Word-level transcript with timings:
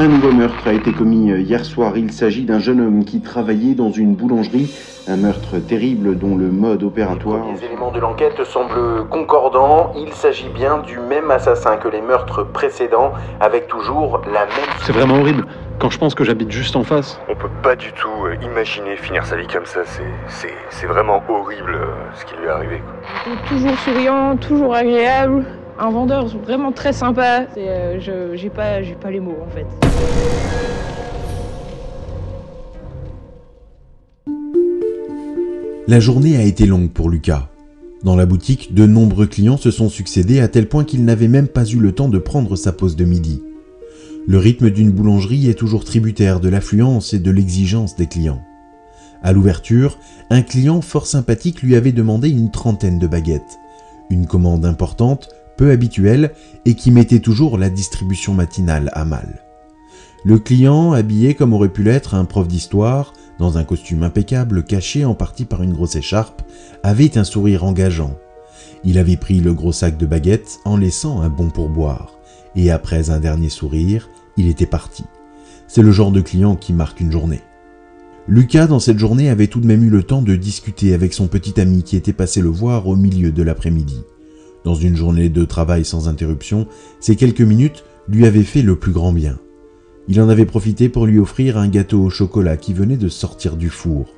Un 0.00 0.06
nouveau 0.06 0.30
meurtre 0.30 0.68
a 0.68 0.72
été 0.74 0.92
commis 0.92 1.32
euh, 1.32 1.40
hier 1.40 1.64
soir. 1.64 1.96
Il 1.96 2.12
s'agit 2.12 2.44
d'un 2.44 2.60
jeune 2.60 2.80
homme 2.80 3.04
qui 3.04 3.20
travaillait 3.20 3.74
dans 3.74 3.90
une 3.90 4.14
boulangerie. 4.14 4.72
Un 5.08 5.16
meurtre 5.16 5.58
terrible 5.58 6.16
dont 6.16 6.36
le 6.36 6.52
mode 6.52 6.84
opératoire. 6.84 7.44
Les 7.52 7.64
éléments 7.64 7.90
de 7.90 7.98
l'enquête 7.98 8.44
semblent 8.44 9.08
concordants. 9.10 9.92
Il 9.96 10.12
s'agit 10.12 10.50
bien 10.50 10.78
du 10.86 11.00
même 11.00 11.32
assassin 11.32 11.78
que 11.78 11.88
les 11.88 12.00
meurtres 12.00 12.44
précédents, 12.44 13.12
avec 13.40 13.66
toujours 13.66 14.20
la 14.32 14.46
même. 14.46 14.70
C'est 14.82 14.92
vraiment 14.92 15.18
horrible. 15.18 15.46
Quand 15.80 15.90
je 15.90 15.98
pense 15.98 16.14
que 16.14 16.22
j'habite 16.22 16.52
juste 16.52 16.76
en 16.76 16.84
face. 16.84 17.20
On 17.28 17.34
peut 17.34 17.50
pas 17.64 17.74
du 17.74 17.92
tout 17.92 18.24
euh, 18.24 18.36
imaginer 18.40 18.94
finir 18.94 19.26
sa 19.26 19.34
vie 19.34 19.48
comme 19.48 19.66
ça. 19.66 19.80
C'est 20.68 20.86
vraiment 20.86 21.24
horrible 21.28 21.74
euh, 21.74 21.86
ce 22.14 22.24
qui 22.24 22.36
lui 22.36 22.46
est 22.46 22.50
arrivé. 22.50 22.82
Toujours 23.48 23.76
souriant, 23.80 24.36
toujours 24.36 24.76
agréable 24.76 25.44
un 25.78 25.90
vendeur 25.90 26.26
vraiment 26.26 26.72
très 26.72 26.92
sympa. 26.92 27.46
Euh, 27.56 27.98
je 28.00 28.36
j'ai 28.36 28.50
pas 28.50 28.80
pas 29.00 29.10
les 29.10 29.20
mots 29.20 29.36
en 29.44 29.50
fait. 29.50 29.66
La 35.86 36.00
journée 36.00 36.36
a 36.36 36.42
été 36.42 36.66
longue 36.66 36.90
pour 36.90 37.08
Lucas. 37.08 37.48
Dans 38.04 38.14
la 38.14 38.26
boutique, 38.26 38.74
de 38.74 38.86
nombreux 38.86 39.26
clients 39.26 39.56
se 39.56 39.70
sont 39.70 39.88
succédés 39.88 40.40
à 40.40 40.48
tel 40.48 40.68
point 40.68 40.84
qu'il 40.84 41.04
n'avait 41.04 41.28
même 41.28 41.48
pas 41.48 41.64
eu 41.64 41.78
le 41.78 41.92
temps 41.92 42.08
de 42.08 42.18
prendre 42.18 42.56
sa 42.56 42.72
pause 42.72 42.94
de 42.94 43.04
midi. 43.04 43.42
Le 44.26 44.38
rythme 44.38 44.70
d'une 44.70 44.92
boulangerie 44.92 45.48
est 45.48 45.58
toujours 45.58 45.84
tributaire 45.84 46.38
de 46.40 46.50
l'affluence 46.50 47.14
et 47.14 47.18
de 47.18 47.30
l'exigence 47.30 47.96
des 47.96 48.06
clients. 48.06 48.42
À 49.22 49.32
l'ouverture, 49.32 49.98
un 50.30 50.42
client 50.42 50.80
fort 50.80 51.06
sympathique 51.06 51.62
lui 51.62 51.74
avait 51.74 51.92
demandé 51.92 52.28
une 52.28 52.50
trentaine 52.50 52.98
de 52.98 53.06
baguettes. 53.06 53.58
Une 54.10 54.26
commande 54.26 54.64
importante 54.64 55.28
peu 55.58 55.70
habituel 55.70 56.32
et 56.64 56.74
qui 56.74 56.90
mettait 56.90 57.18
toujours 57.18 57.58
la 57.58 57.68
distribution 57.68 58.32
matinale 58.32 58.90
à 58.94 59.04
mal. 59.04 59.42
Le 60.24 60.38
client, 60.38 60.92
habillé 60.92 61.34
comme 61.34 61.52
aurait 61.52 61.68
pu 61.68 61.82
l'être 61.82 62.14
un 62.14 62.24
prof 62.24 62.48
d'histoire, 62.48 63.12
dans 63.38 63.58
un 63.58 63.64
costume 63.64 64.02
impeccable 64.02 64.64
caché 64.64 65.04
en 65.04 65.14
partie 65.14 65.44
par 65.44 65.62
une 65.62 65.72
grosse 65.72 65.96
écharpe, 65.96 66.42
avait 66.82 67.18
un 67.18 67.24
sourire 67.24 67.64
engageant. 67.64 68.16
Il 68.84 68.98
avait 68.98 69.16
pris 69.16 69.40
le 69.40 69.52
gros 69.52 69.72
sac 69.72 69.98
de 69.98 70.06
baguettes 70.06 70.60
en 70.64 70.76
laissant 70.76 71.20
un 71.20 71.28
bon 71.28 71.50
pourboire, 71.50 72.18
et 72.56 72.70
après 72.70 73.10
un 73.10 73.20
dernier 73.20 73.48
sourire, 73.48 74.08
il 74.36 74.48
était 74.48 74.66
parti. 74.66 75.04
C'est 75.66 75.82
le 75.82 75.92
genre 75.92 76.12
de 76.12 76.20
client 76.20 76.56
qui 76.56 76.72
marque 76.72 77.00
une 77.00 77.12
journée. 77.12 77.42
Lucas, 78.26 78.66
dans 78.66 78.80
cette 78.80 78.98
journée, 78.98 79.30
avait 79.30 79.46
tout 79.46 79.60
de 79.60 79.66
même 79.66 79.84
eu 79.84 79.90
le 79.90 80.02
temps 80.02 80.22
de 80.22 80.36
discuter 80.36 80.94
avec 80.94 81.14
son 81.14 81.28
petit 81.28 81.60
ami 81.60 81.82
qui 81.82 81.96
était 81.96 82.12
passé 82.12 82.40
le 82.40 82.48
voir 82.48 82.86
au 82.86 82.96
milieu 82.96 83.32
de 83.32 83.42
l'après-midi. 83.42 84.02
Dans 84.68 84.74
une 84.74 84.96
journée 84.96 85.30
de 85.30 85.46
travail 85.46 85.82
sans 85.82 86.08
interruption, 86.08 86.66
ces 87.00 87.16
quelques 87.16 87.40
minutes 87.40 87.84
lui 88.06 88.26
avaient 88.26 88.42
fait 88.42 88.60
le 88.60 88.76
plus 88.76 88.92
grand 88.92 89.12
bien. 89.14 89.38
Il 90.08 90.20
en 90.20 90.28
avait 90.28 90.44
profité 90.44 90.90
pour 90.90 91.06
lui 91.06 91.18
offrir 91.18 91.56
un 91.56 91.68
gâteau 91.68 92.02
au 92.02 92.10
chocolat 92.10 92.58
qui 92.58 92.74
venait 92.74 92.98
de 92.98 93.08
sortir 93.08 93.56
du 93.56 93.70
four. 93.70 94.12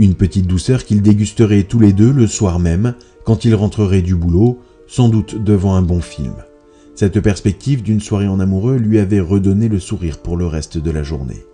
Une 0.00 0.16
petite 0.16 0.48
douceur 0.48 0.84
qu'ils 0.84 1.02
dégusteraient 1.02 1.62
tous 1.62 1.78
les 1.78 1.92
deux 1.92 2.10
le 2.10 2.26
soir 2.26 2.58
même, 2.58 2.94
quand 3.22 3.44
ils 3.44 3.54
rentreraient 3.54 4.02
du 4.02 4.16
boulot, 4.16 4.58
sans 4.88 5.08
doute 5.08 5.40
devant 5.40 5.76
un 5.76 5.82
bon 5.82 6.00
film. 6.00 6.34
Cette 6.96 7.20
perspective 7.20 7.84
d'une 7.84 8.00
soirée 8.00 8.26
en 8.26 8.40
amoureux 8.40 8.78
lui 8.78 8.98
avait 8.98 9.20
redonné 9.20 9.68
le 9.68 9.78
sourire 9.78 10.18
pour 10.18 10.36
le 10.36 10.46
reste 10.46 10.78
de 10.78 10.90
la 10.90 11.04
journée. 11.04 11.44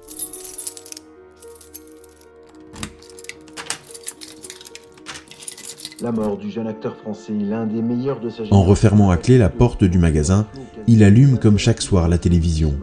La 6.01 6.13
mort 6.13 6.39
du 6.39 6.49
jeune 6.49 6.69
acteur 6.69 6.97
français, 6.97 7.33
l'un 7.33 7.67
des 7.67 7.83
meilleurs 7.83 8.21
de 8.21 8.31
sa 8.31 8.45
En 8.53 8.63
refermant 8.63 9.11
à 9.11 9.17
clé 9.17 9.37
la 9.37 9.49
porte 9.49 9.83
du 9.83 9.99
magasin, 9.99 10.47
il 10.87 11.03
allume 11.03 11.39
comme 11.39 11.59
chaque 11.59 11.83
soir 11.83 12.09
la 12.09 12.19
télévision. 12.19 12.79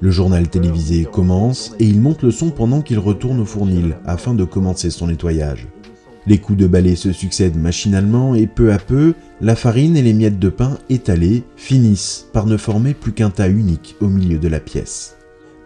Le 0.00 0.10
journal 0.10 0.48
télévisé 0.48 1.04
commence 1.04 1.76
et 1.78 1.84
il 1.84 2.00
monte 2.00 2.24
le 2.24 2.32
son 2.32 2.50
pendant 2.50 2.82
qu'il 2.82 2.98
retourne 2.98 3.38
au 3.38 3.44
fournil 3.44 3.96
afin 4.04 4.34
de 4.34 4.42
commencer 4.42 4.90
son 4.90 5.06
nettoyage. 5.06 5.68
Les 6.26 6.38
coups 6.38 6.58
de 6.58 6.66
balai 6.66 6.96
se 6.96 7.12
succèdent 7.12 7.56
machinalement 7.56 8.34
et 8.34 8.48
peu 8.48 8.72
à 8.72 8.78
peu, 8.78 9.14
la 9.40 9.54
farine 9.54 9.96
et 9.96 10.02
les 10.02 10.12
miettes 10.12 10.40
de 10.40 10.48
pain 10.48 10.76
étalées 10.90 11.44
finissent 11.54 12.26
par 12.32 12.46
ne 12.46 12.56
former 12.56 12.94
plus 12.94 13.12
qu'un 13.12 13.30
tas 13.30 13.48
unique 13.48 13.94
au 14.00 14.08
milieu 14.08 14.38
de 14.38 14.48
la 14.48 14.58
pièce. 14.58 15.16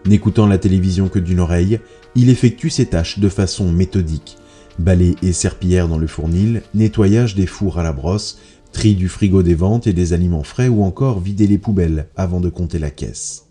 N'écoutant 0.04 0.46
la 0.46 0.58
télévision 0.58 1.08
que 1.08 1.18
d'une 1.18 1.40
oreille, 1.40 1.80
il 2.14 2.28
effectue 2.28 2.68
ses 2.68 2.86
tâches 2.86 3.20
de 3.20 3.28
façon 3.30 3.72
méthodique, 3.72 4.36
balai 4.80 5.14
et 5.22 5.32
serpillière 5.32 5.88
dans 5.88 5.98
le 5.98 6.06
fournil, 6.06 6.62
nettoyage 6.74 7.34
des 7.34 7.46
fours 7.46 7.78
à 7.78 7.82
la 7.82 7.92
brosse, 7.92 8.38
tri 8.72 8.94
du 8.94 9.08
frigo 9.08 9.42
des 9.42 9.54
ventes 9.54 9.86
et 9.86 9.92
des 9.92 10.12
aliments 10.12 10.42
frais 10.42 10.68
ou 10.68 10.82
encore 10.82 11.20
vider 11.20 11.46
les 11.46 11.58
poubelles 11.58 12.08
avant 12.16 12.40
de 12.40 12.48
compter 12.48 12.78
la 12.78 12.90
caisse. 12.90 13.46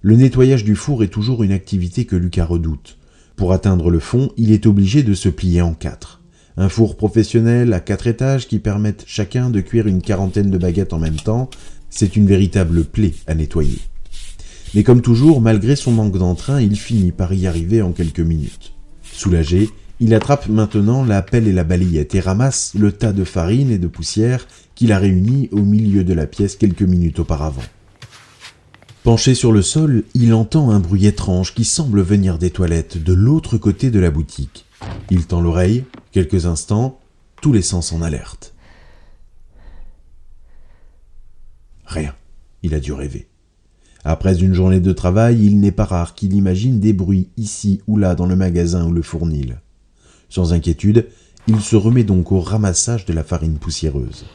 Le 0.00 0.16
nettoyage 0.16 0.64
du 0.64 0.74
four 0.74 1.02
est 1.02 1.08
toujours 1.08 1.42
une 1.42 1.52
activité 1.52 2.04
que 2.04 2.16
Lucas 2.16 2.46
redoute. 2.46 2.98
Pour 3.36 3.52
atteindre 3.52 3.90
le 3.90 4.00
fond, 4.00 4.30
il 4.36 4.52
est 4.52 4.66
obligé 4.66 5.02
de 5.02 5.14
se 5.14 5.28
plier 5.28 5.60
en 5.60 5.74
quatre. 5.74 6.22
Un 6.56 6.68
four 6.68 6.96
professionnel 6.96 7.72
à 7.72 7.80
quatre 7.80 8.06
étages 8.06 8.46
qui 8.46 8.58
permettent 8.58 9.04
chacun 9.06 9.50
de 9.50 9.60
cuire 9.60 9.86
une 9.86 10.02
quarantaine 10.02 10.50
de 10.50 10.58
baguettes 10.58 10.92
en 10.92 10.98
même 10.98 11.16
temps, 11.16 11.50
c'est 11.90 12.16
une 12.16 12.26
véritable 12.26 12.84
plaie 12.84 13.14
à 13.26 13.34
nettoyer. 13.34 13.78
Mais 14.74 14.82
comme 14.82 15.02
toujours, 15.02 15.40
malgré 15.40 15.76
son 15.76 15.92
manque 15.92 16.18
d'entrain, 16.18 16.60
il 16.60 16.76
finit 16.76 17.12
par 17.12 17.32
y 17.32 17.46
arriver 17.46 17.82
en 17.82 17.92
quelques 17.92 18.20
minutes. 18.20 18.72
Soulagé, 19.02 19.68
il 20.00 20.14
attrape 20.14 20.48
maintenant 20.48 21.04
la 21.04 21.22
pelle 21.22 21.46
et 21.46 21.52
la 21.52 21.64
balayette 21.64 22.14
et 22.14 22.20
ramasse 22.20 22.74
le 22.74 22.92
tas 22.92 23.12
de 23.12 23.24
farine 23.24 23.70
et 23.70 23.78
de 23.78 23.86
poussière 23.86 24.46
qu'il 24.74 24.92
a 24.92 24.98
réuni 24.98 25.48
au 25.52 25.62
milieu 25.62 26.02
de 26.04 26.12
la 26.12 26.26
pièce 26.26 26.56
quelques 26.56 26.82
minutes 26.82 27.20
auparavant. 27.20 27.62
Penché 29.04 29.34
sur 29.34 29.52
le 29.52 29.62
sol, 29.62 30.04
il 30.14 30.32
entend 30.32 30.70
un 30.70 30.80
bruit 30.80 31.06
étrange 31.06 31.54
qui 31.54 31.64
semble 31.64 32.00
venir 32.00 32.38
des 32.38 32.50
toilettes 32.50 33.02
de 33.02 33.12
l'autre 33.12 33.58
côté 33.58 33.90
de 33.90 34.00
la 34.00 34.10
boutique. 34.10 34.64
Il 35.10 35.26
tend 35.26 35.40
l'oreille, 35.40 35.84
quelques 36.10 36.46
instants, 36.46 36.98
tous 37.40 37.52
les 37.52 37.62
sens 37.62 37.92
en 37.92 38.02
alerte. 38.02 38.54
Rien. 41.84 42.14
Il 42.62 42.74
a 42.74 42.80
dû 42.80 42.92
rêver. 42.92 43.28
Après 44.04 44.40
une 44.42 44.54
journée 44.54 44.80
de 44.80 44.92
travail, 44.92 45.44
il 45.44 45.60
n'est 45.60 45.70
pas 45.70 45.84
rare 45.84 46.14
qu'il 46.14 46.34
imagine 46.34 46.80
des 46.80 46.94
bruits 46.94 47.28
ici 47.36 47.82
ou 47.86 47.98
là 47.98 48.14
dans 48.14 48.26
le 48.26 48.36
magasin 48.36 48.86
ou 48.86 48.92
le 48.92 49.02
fournil. 49.02 49.60
Sans 50.34 50.52
inquiétude, 50.52 51.06
il 51.46 51.60
se 51.60 51.76
remet 51.76 52.02
donc 52.02 52.32
au 52.32 52.40
ramassage 52.40 53.04
de 53.04 53.12
la 53.12 53.22
farine 53.22 53.54
poussiéreuse. 53.54 54.26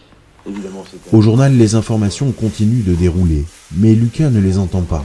Au 1.11 1.21
journal, 1.21 1.57
les 1.57 1.75
informations 1.75 2.31
continuent 2.31 2.85
de 2.85 2.95
dérouler, 2.95 3.43
mais 3.75 3.95
Lucas 3.95 4.29
ne 4.29 4.39
les 4.39 4.59
entend 4.59 4.83
pas. 4.83 5.03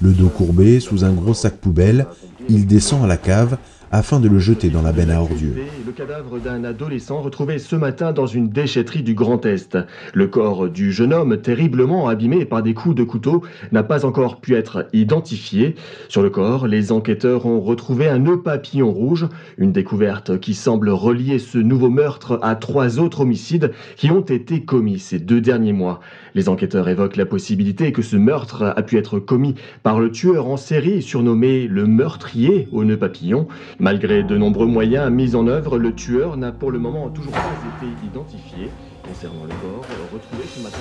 Le 0.00 0.10
dos 0.10 0.30
courbé, 0.30 0.80
sous 0.80 1.04
un 1.04 1.12
gros 1.12 1.32
sac 1.32 1.58
poubelle, 1.58 2.08
il 2.48 2.66
descend 2.66 3.04
à 3.04 3.06
la 3.06 3.18
cave 3.18 3.56
afin 3.92 4.20
de 4.20 4.28
le 4.28 4.38
jeter 4.38 4.70
dans 4.70 4.80
la 4.80 4.90
benne 4.90 5.10
à 5.10 5.20
ordures. 5.20 5.54
Le 5.86 5.92
cadavre 5.92 6.38
d'un 6.38 6.64
adolescent 6.64 7.20
retrouvé 7.20 7.58
ce 7.58 7.76
matin 7.76 8.12
dans 8.12 8.26
une 8.26 8.48
déchetterie 8.48 9.02
du 9.02 9.12
Grand 9.12 9.44
Est. 9.44 9.76
Le 10.14 10.26
corps 10.26 10.70
du 10.70 10.92
jeune 10.92 11.12
homme, 11.12 11.36
terriblement 11.36 12.08
abîmé 12.08 12.46
par 12.46 12.62
des 12.62 12.72
coups 12.72 12.94
de 12.94 13.04
couteau, 13.04 13.42
n'a 13.70 13.82
pas 13.82 14.06
encore 14.06 14.40
pu 14.40 14.54
être 14.54 14.88
identifié. 14.94 15.74
Sur 16.08 16.22
le 16.22 16.30
corps, 16.30 16.66
les 16.66 16.90
enquêteurs 16.90 17.44
ont 17.44 17.60
retrouvé 17.60 18.08
un 18.08 18.18
nœud 18.18 18.40
papillon 18.40 18.90
rouge, 18.90 19.28
une 19.58 19.72
découverte 19.72 20.40
qui 20.40 20.54
semble 20.54 20.88
relier 20.88 21.38
ce 21.38 21.58
nouveau 21.58 21.90
meurtre 21.90 22.38
à 22.42 22.56
trois 22.56 22.98
autres 22.98 23.20
homicides 23.20 23.72
qui 23.96 24.10
ont 24.10 24.22
été 24.22 24.62
commis 24.62 24.98
ces 24.98 25.18
deux 25.18 25.42
derniers 25.42 25.74
mois. 25.74 26.00
Les 26.34 26.48
enquêteurs 26.48 26.88
évoquent 26.88 27.16
la 27.16 27.26
possibilité 27.26 27.92
que 27.92 28.00
ce 28.00 28.16
meurtre 28.16 28.72
a 28.74 28.82
pu 28.82 28.96
être 28.96 29.18
commis 29.18 29.54
par 29.82 30.00
le 30.00 30.10
tueur 30.10 30.46
en 30.46 30.56
série 30.56 31.02
surnommé 31.02 31.68
le 31.68 31.86
meurtrier 31.86 32.68
au 32.72 32.84
nœud 32.84 32.96
papillon. 32.96 33.46
Malgré 33.82 34.22
de 34.22 34.38
nombreux 34.38 34.68
moyens 34.68 35.10
mis 35.10 35.34
en 35.34 35.48
œuvre, 35.48 35.76
le 35.76 35.92
tueur 35.92 36.36
n'a 36.36 36.52
pour 36.52 36.70
le 36.70 36.78
moment 36.78 37.08
toujours 37.08 37.32
pas 37.32 37.40
été 37.80 37.92
identifié. 38.06 38.70
Concernant 39.02 39.42
le 39.42 39.48
corps, 39.48 39.84
retrouvé 40.12 40.44
ce 40.54 40.62
matin, 40.62 40.78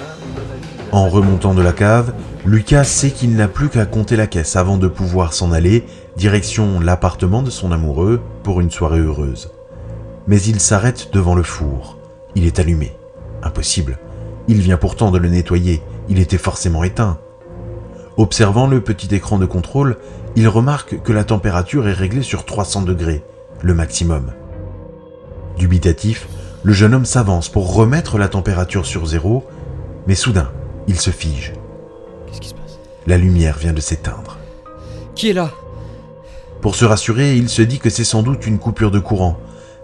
En 0.92 1.10
remontant 1.10 1.56
de 1.56 1.64
la 1.64 1.74
cave, 1.74 2.14
Lucas 2.46 2.84
sait 2.84 3.10
qu'il 3.10 3.36
n'a 3.36 3.48
plus 3.48 3.70
qu'à 3.70 3.88
compter 3.88 4.16
la 4.16 4.28
caisse 4.28 4.56
avant 4.56 4.78
de 4.78 4.88
pouvoir 4.88 5.34
s'en 5.34 5.52
aller, 5.52 5.84
direction 6.16 6.80
l'appartement 6.80 7.42
de 7.42 7.50
son 7.50 7.72
amoureux 7.72 8.22
pour 8.44 8.62
une 8.62 8.70
soirée 8.70 9.00
heureuse. 9.00 9.50
Mais 10.28 10.40
il 10.40 10.60
s'arrête 10.60 11.10
devant 11.12 11.34
le 11.34 11.42
four. 11.42 11.98
Il 12.36 12.46
est 12.46 12.60
allumé. 12.60 12.92
Impossible. 13.42 13.98
Il 14.48 14.60
vient 14.62 14.78
pourtant 14.78 15.10
de 15.10 15.18
le 15.18 15.30
nettoyer. 15.30 15.82
Il 16.08 16.20
était 16.20 16.38
forcément 16.38 16.84
éteint. 16.84 17.18
Observant 18.18 18.68
le 18.68 18.82
petit 18.82 19.16
écran 19.16 19.40
de 19.40 19.48
contrôle, 19.48 19.98
il 20.36 20.48
remarque 20.48 21.02
que 21.02 21.12
la 21.12 21.24
température 21.24 21.88
est 21.88 21.94
réglée 21.94 22.22
sur 22.22 22.46
300 22.46 22.84
degrés, 22.84 23.24
le 23.62 23.74
maximum. 23.74 24.32
Dubitatif, 25.58 26.28
le 26.64 26.74
jeune 26.74 26.94
homme 26.94 27.06
s'avance 27.06 27.50
pour 27.50 27.74
remettre 27.74 28.18
la 28.18 28.30
température 28.30 28.86
sur 28.86 29.06
zéro, 29.06 29.46
mais 30.08 30.16
soudain, 30.16 30.52
il 30.88 31.00
se 31.00 31.10
fige. 31.10 31.54
Qu'est-ce 32.28 32.42
qui 32.42 32.50
se 32.50 32.54
passe? 32.54 32.80
La 33.08 33.18
lumière 33.18 33.58
vient 33.58 33.74
de 33.74 33.82
s'éteindre. 33.82 34.38
Qui 35.16 35.30
est 35.30 35.34
là? 35.34 35.52
Pour 36.62 36.76
se 36.76 36.86
rassurer, 36.86 37.36
il 37.36 37.50
se 37.50 37.62
dit 37.62 37.80
que 37.80 37.90
c'est 37.90 38.04
sans 38.04 38.24
doute 38.24 38.46
une 38.48 38.60
coupure 38.60 38.92
de 38.92 39.00
courant, 39.00 39.38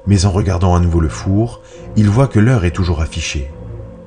mais 0.06 0.26
en 0.26 0.32
regardant 0.32 0.76
à 0.76 0.80
nouveau 0.80 1.00
le 1.00 1.10
four, 1.10 1.62
il 1.96 2.10
voit 2.10 2.28
que 2.28 2.40
l'heure 2.40 2.66
est 2.66 2.72
toujours 2.72 3.02
affichée. 3.02 3.52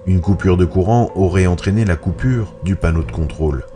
Une 0.07 0.21
coupure 0.21 0.57
de 0.57 0.65
courant 0.65 1.11
aurait 1.15 1.47
entraîné 1.47 1.85
la 1.85 1.97
coupure 1.97 2.55
du 2.65 2.77
panneau 2.77 3.03
de 3.03 3.13
contrôle. 3.13 3.67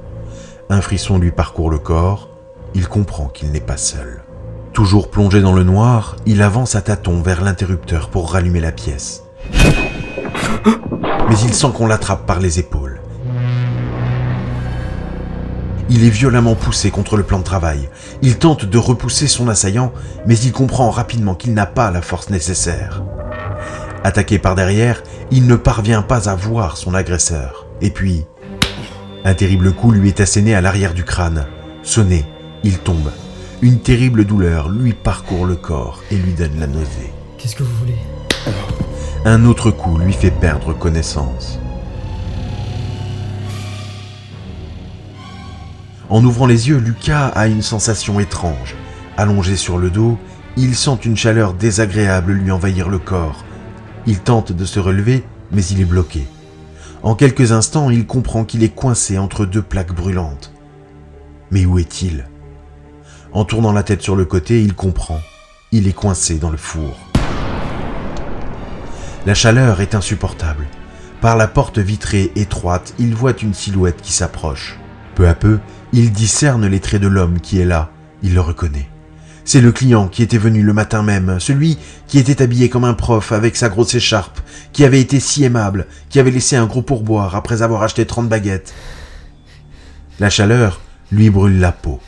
Un 0.71 0.81
frisson 0.81 1.19
lui 1.19 1.31
parcourt 1.31 1.71
le 1.71 1.79
corps, 1.79 2.31
il 2.75 2.89
comprend 2.89 3.29
qu'il 3.29 3.51
n'est 3.53 3.61
pas 3.61 3.77
seul. 3.77 4.23
Toujours 4.73 5.09
plongé 5.09 5.41
dans 5.41 5.53
le 5.53 5.63
noir, 5.63 6.17
il 6.27 6.43
avance 6.43 6.75
à 6.75 6.83
tâtons 6.83 7.23
vers 7.23 7.43
l'interrupteur 7.43 8.11
pour 8.11 8.33
rallumer 8.33 8.61
la 8.61 8.73
pièce. 8.73 9.23
Mais 11.29 11.39
il 11.45 11.55
sent 11.55 11.69
qu'on 11.75 11.87
l'attrape 11.87 12.27
par 12.27 12.41
les 12.41 12.59
épaules. 12.59 13.01
Il 15.91 16.03
est 16.03 16.11
violemment 16.11 16.55
poussé 16.55 16.91
contre 16.91 17.17
le 17.17 17.23
plan 17.23 17.39
de 17.39 17.45
travail. 17.45 17.89
Il 18.23 18.39
tente 18.39 18.65
de 18.65 18.79
repousser 18.79 19.29
son 19.29 19.49
assaillant, 19.49 19.93
mais 20.27 20.37
il 20.39 20.51
comprend 20.51 20.91
rapidement 20.91 21.35
qu'il 21.35 21.55
n'a 21.55 21.67
pas 21.67 21.91
la 21.91 22.03
force 22.03 22.31
nécessaire. 22.31 23.03
Attaqué 24.03 24.39
par 24.39 24.55
derrière, 24.55 25.03
il 25.31 25.47
ne 25.47 25.57
parvient 25.57 26.03
pas 26.03 26.29
à 26.29 26.35
voir 26.35 26.77
son 26.77 26.95
agresseur. 26.95 27.67
Et 27.81 27.91
puis, 27.91 28.27
un 29.25 29.35
terrible 29.35 29.73
coup 29.73 29.93
lui 29.93 30.09
est 30.09 30.21
asséné 30.21 30.55
à 30.55 30.61
l'arrière 30.61 30.95
du 30.95 31.05
crâne. 31.05 31.47
Sonné, 31.83 32.25
il 32.65 32.79
tombe. 32.79 33.13
Une 33.63 33.79
terrible 33.79 34.25
douleur 34.25 34.69
lui 34.69 34.95
parcourt 34.95 35.47
le 35.47 35.55
corps 35.55 36.03
et 36.11 36.17
lui 36.17 36.33
donne 36.33 36.59
la 36.59 36.67
nausée. 36.67 37.13
Qu'est-ce 37.39 37.55
que 37.55 37.63
vous 37.63 37.77
voulez? 37.77 37.99
Un 39.25 39.45
autre 39.45 39.71
coup 39.71 39.99
lui 39.99 40.13
fait 40.13 40.31
perdre 40.31 40.73
connaissance. 40.73 41.59
En 46.09 46.25
ouvrant 46.25 46.47
les 46.47 46.69
yeux, 46.69 46.79
Lucas 46.79 47.29
a 47.29 47.47
une 47.47 47.63
sensation 47.63 48.19
étrange. 48.19 48.75
Allongé 49.17 49.57
sur 49.57 49.79
le 49.79 49.91
dos, 49.91 50.19
il 50.57 50.75
sent 50.75 50.99
une 51.05 51.17
chaleur 51.17 51.55
désagréable 51.55 52.33
lui 52.33 52.51
envahir 52.51 52.89
le 52.89 52.99
corps. 52.99 53.45
Il 54.07 54.21
tente 54.21 54.53
de 54.53 54.65
se 54.65 54.81
relever, 54.81 55.25
mais 55.53 55.65
il 55.65 55.81
est 55.81 55.87
bloqué. 55.87 56.27
En 57.03 57.15
quelques 57.15 57.53
instants, 57.53 57.91
il 57.91 58.07
comprend 58.07 58.45
qu'il 58.45 58.63
est 58.63 58.75
coincé 58.75 59.19
entre 59.19 59.47
deux 59.47 59.63
plaques 59.63 59.95
brûlantes. 59.95 60.53
Mais 61.51 61.67
où 61.67 61.79
est-il? 61.79 62.27
En 63.35 63.45
tournant 63.45 63.73
la 63.73 63.83
tête 63.83 64.01
sur 64.01 64.15
le 64.15 64.25
côté, 64.25 64.63
il 64.63 64.75
comprend. 64.75 65.21
Il 65.73 65.89
est 65.89 65.93
coincé 65.93 66.37
dans 66.37 66.51
le 66.51 66.57
four. 66.57 66.97
La 69.27 69.35
chaleur 69.35 69.81
est 69.81 69.97
insupportable. 69.97 70.67
Par 71.21 71.37
la 71.37 71.49
porte 71.49 71.81
vitrée 71.81 72.31
étroite, 72.37 72.95
il 73.01 73.13
voit 73.13 73.33
une 73.43 73.53
silhouette 73.53 74.01
qui 74.01 74.13
s'approche. 74.13 74.79
Peu 75.17 75.27
à 75.27 75.35
peu, 75.35 75.59
il 75.93 76.13
discerne 76.13 76.65
les 76.69 76.79
traits 76.79 77.03
de 77.03 77.09
l'homme 77.09 77.41
qui 77.41 77.59
est 77.59 77.65
là. 77.65 77.91
Il 78.23 78.35
le 78.35 78.41
reconnaît. 78.41 78.89
C'est 79.45 79.61
le 79.61 79.73
client 79.73 80.07
qui 80.07 80.23
était 80.23 80.39
venu 80.39 80.63
le 80.63 80.73
matin 80.73 81.03
même, 81.03 81.41
celui 81.41 81.77
qui 82.07 82.21
était 82.21 82.41
habillé 82.41 82.69
comme 82.69 82.85
un 82.85 82.95
prof 82.95 83.33
avec 83.33 83.57
sa 83.57 83.69
grosse 83.69 83.97
écharpe, 83.97 84.41
qui 84.73 84.85
avait 84.85 85.01
été 85.01 85.19
si 85.19 85.43
aimable, 85.43 85.89
qui 86.09 86.21
avait 86.21 86.31
laissé 86.31 86.55
un 86.55 86.67
gros 86.67 86.83
pourboire 86.83 87.35
après 87.35 87.63
avoir 87.63 87.83
acheté 87.83 88.07
30 88.07 88.29
baguettes. 88.29 88.73
La 90.21 90.31
chaleur 90.31 90.81
lui 91.11 91.31
brûle 91.31 91.59
la 91.59 91.73
peau. 91.73 92.01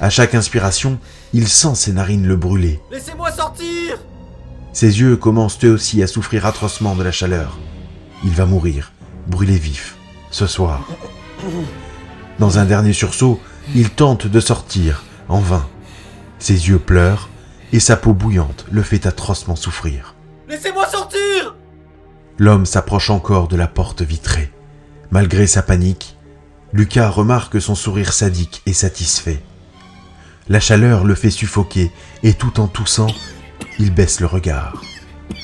À 0.00 0.08
chaque 0.08 0.34
inspiration, 0.34 0.98
il 1.34 1.46
sent 1.46 1.74
ses 1.74 1.92
narines 1.92 2.26
le 2.26 2.36
brûler. 2.36 2.80
Laissez-moi 2.90 3.30
sortir 3.30 3.98
Ses 4.72 5.00
yeux 5.00 5.16
commencent 5.16 5.62
eux 5.64 5.72
aussi 5.72 6.02
à 6.02 6.06
souffrir 6.06 6.46
atrocement 6.46 6.94
de 6.94 7.02
la 7.02 7.12
chaleur. 7.12 7.58
Il 8.24 8.30
va 8.30 8.46
mourir, 8.46 8.92
brûlé 9.26 9.58
vif, 9.58 9.96
ce 10.30 10.46
soir. 10.46 10.88
Dans 12.38 12.58
un 12.58 12.64
dernier 12.64 12.94
sursaut, 12.94 13.38
il 13.74 13.90
tente 13.90 14.26
de 14.26 14.40
sortir, 14.40 15.04
en 15.28 15.40
vain. 15.40 15.68
Ses 16.38 16.68
yeux 16.68 16.78
pleurent 16.78 17.28
et 17.74 17.80
sa 17.80 17.96
peau 17.96 18.14
bouillante 18.14 18.64
le 18.70 18.82
fait 18.82 19.04
atrocement 19.04 19.56
souffrir. 19.56 20.14
Laissez-moi 20.48 20.88
sortir 20.88 21.56
L'homme 22.38 22.64
s'approche 22.64 23.10
encore 23.10 23.48
de 23.48 23.56
la 23.56 23.66
porte 23.66 24.00
vitrée. 24.00 24.50
Malgré 25.10 25.46
sa 25.46 25.60
panique, 25.60 26.16
Lucas 26.72 27.10
remarque 27.10 27.60
son 27.60 27.74
sourire 27.74 28.14
sadique 28.14 28.62
et 28.64 28.72
satisfait. 28.72 29.42
La 30.50 30.58
chaleur 30.58 31.04
le 31.04 31.14
fait 31.14 31.30
suffoquer 31.30 31.92
et 32.24 32.34
tout 32.34 32.58
en 32.58 32.66
toussant, 32.66 33.06
il 33.78 33.94
baisse 33.94 34.18
le 34.18 34.26
regard. 34.26 34.82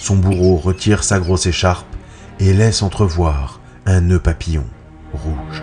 Son 0.01 0.17
bourreau 0.17 0.57
retire 0.57 1.05
sa 1.05 1.21
grosse 1.21 1.47
écharpe 1.47 1.87
et 2.41 2.53
laisse 2.53 2.83
entrevoir 2.83 3.61
un 3.87 4.01
nœud 4.01 4.19
papillon 4.19 4.67
rouge. 5.13 5.63